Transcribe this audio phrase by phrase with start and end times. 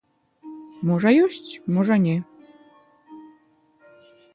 [0.91, 2.17] Можа, ёсць, можа, не.